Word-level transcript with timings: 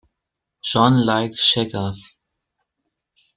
John 0.63 1.05
likes 1.05 1.45
checkers. 1.47 2.17